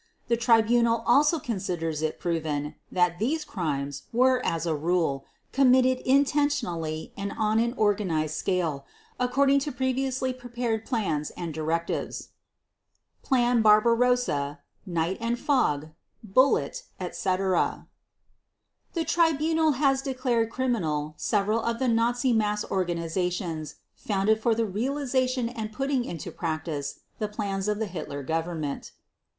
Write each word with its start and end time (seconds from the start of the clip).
The 0.29 0.35
Tribunal 0.35 1.03
also 1.05 1.37
considers 1.37 2.01
it 2.01 2.19
proven 2.19 2.73
that 2.91 3.19
these 3.19 3.45
crimes 3.45 4.07
were 4.11 4.43
as 4.43 4.65
a 4.65 4.75
rule 4.75 5.27
committed 5.53 5.99
intentionally 5.99 7.13
and 7.15 7.31
on 7.37 7.59
an 7.59 7.73
organized 7.77 8.35
scale, 8.35 8.87
according 9.19 9.59
to 9.59 9.71
previously 9.71 10.33
prepared 10.33 10.87
plans 10.87 11.29
and 11.37 11.53
directives 11.53 12.29
("Plan 13.21 13.61
Barbarossa", 13.61 14.61
"Night 14.87 15.19
and 15.21 15.37
Fog", 15.37 15.89
"Bullet", 16.23 16.81
etc.). 16.99 17.87
The 18.93 19.05
Tribunal 19.05 19.73
has 19.73 20.01
declared 20.01 20.49
criminal 20.49 21.13
several 21.17 21.61
of 21.61 21.77
the 21.77 21.87
Nazi 21.87 22.33
mass 22.33 22.65
organizations 22.71 23.75
founded 23.95 24.39
for 24.41 24.55
the 24.55 24.65
realization 24.65 25.47
and 25.47 25.71
putting 25.71 26.03
into 26.05 26.31
practice 26.31 27.01
the 27.19 27.27
plans 27.27 27.67
of 27.67 27.77
the 27.77 27.85
Hitler 27.85 28.23
Government. 28.23 28.93